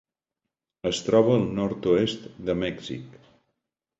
[0.91, 3.23] Es troba al nord-oest de Mèxic.